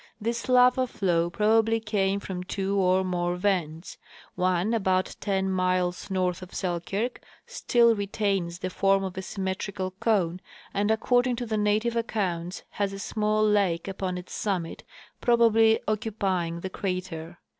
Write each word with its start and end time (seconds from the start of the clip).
This 0.19 0.49
lava 0.49 0.87
flow 0.87 1.29
probabl}^ 1.29 1.85
came 1.85 2.19
from 2.19 2.41
two 2.43 2.75
or 2.75 3.03
more 3.03 3.35
vents; 3.35 3.99
one 4.33 4.73
about 4.73 5.15
ten 5.19 5.47
miles 5.51 6.09
north 6.09 6.41
of 6.41 6.55
Selkirk 6.55 7.21
still 7.45 7.95
retains 7.95 8.57
the 8.57 8.71
form 8.71 9.03
of 9.03 9.15
a 9.15 9.21
symmetrical 9.21 9.91
cone, 9.99 10.41
and 10.73 10.89
according 10.89 11.35
to 11.35 11.45
the 11.45 11.55
native 11.55 11.95
accounts 11.95 12.63
has 12.71 12.93
a 12.93 12.97
small 12.97 13.47
lake 13.47 13.87
upon 13.87 14.17
its 14.17 14.33
summit, 14.33 14.83
probably 15.21 15.79
occupying 15.87 16.61
the 16.61 16.69
crater. 16.71 17.37